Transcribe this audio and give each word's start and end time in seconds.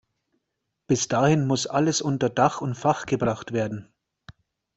Bis 0.87 1.09
dahin 1.09 1.45
muss 1.45 1.67
alles 1.67 2.01
unter 2.01 2.31
Dach 2.31 2.59
und 2.61 2.73
Fach 2.73 3.05
gebracht 3.05 3.53
werden. 3.53 3.93